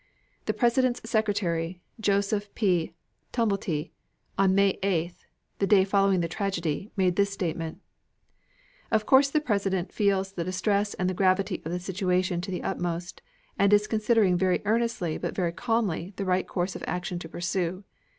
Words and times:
The 0.47 0.53
President's 0.55 0.99
Secretary, 1.07 1.79
Joseph 1.99 2.49
P. 2.55 2.95
Tumulty, 3.31 3.91
on 4.35 4.55
May 4.55 4.79
8th, 4.81 5.25
the 5.59 5.67
day 5.67 5.83
following 5.83 6.21
the 6.21 6.27
tragedy, 6.27 6.91
made 6.97 7.17
this 7.17 7.29
statement: 7.31 7.79
Of 8.91 9.05
course 9.05 9.29
the 9.29 9.39
President 9.39 9.91
feels 9.91 10.31
the 10.31 10.43
distress 10.43 10.95
and 10.95 11.07
the 11.07 11.13
gravity 11.13 11.61
of 11.63 11.71
the 11.71 11.79
situation 11.79 12.41
to 12.41 12.49
the 12.49 12.63
utmost, 12.63 13.21
and 13.59 13.71
is 13.71 13.85
considering 13.85 14.37
very 14.39 14.63
earnestly 14.65 15.19
but 15.19 15.35
very 15.35 15.51
calmly, 15.51 16.13
the 16.15 16.25
right 16.25 16.47
course 16.47 16.75
of 16.75 16.83
action 16.87 17.19
to 17.19 17.29
pursue. 17.29 17.83